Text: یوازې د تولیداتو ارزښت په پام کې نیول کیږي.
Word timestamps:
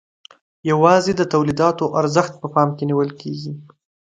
یوازې 0.71 1.11
د 1.15 1.21
تولیداتو 1.33 1.85
ارزښت 1.99 2.33
په 2.41 2.47
پام 2.53 2.69
کې 2.77 2.83
نیول 2.89 3.09
کیږي. 3.21 3.51